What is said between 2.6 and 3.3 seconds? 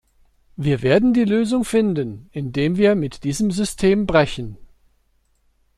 wir mit